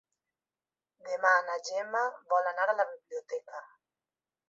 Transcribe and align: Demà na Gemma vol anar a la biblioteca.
Demà 1.09 1.35
na 1.49 1.59
Gemma 1.69 2.03
vol 2.35 2.53
anar 2.55 2.69
a 2.69 2.79
la 2.83 2.91
biblioteca. 2.97 3.67